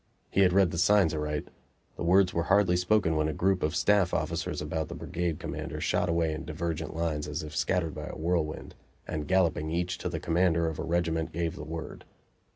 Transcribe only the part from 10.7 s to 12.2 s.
a regiment gave the word.